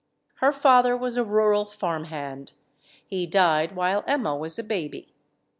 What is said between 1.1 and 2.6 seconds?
a rural farm hand.